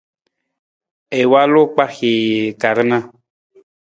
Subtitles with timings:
[1.19, 2.23] I walu kpahii
[2.59, 2.97] ka rana.